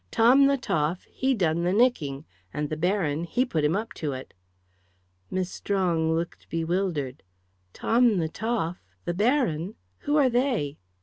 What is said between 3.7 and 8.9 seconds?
up to it." Miss Strong looked bewildered. "Tom the Toff?